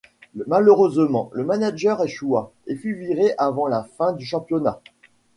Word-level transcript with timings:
Malheureusement, 0.47 1.29
le 1.33 1.43
manager 1.45 2.01
échoua 2.03 2.51
et 2.65 2.75
fut 2.75 2.95
viré 2.95 3.35
avant 3.37 3.67
la 3.67 3.83
fin 3.83 4.13
du 4.13 4.25
championnat. 4.25 4.81